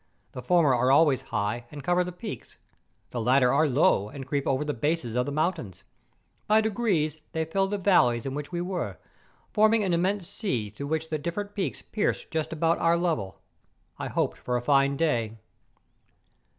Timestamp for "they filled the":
7.33-7.77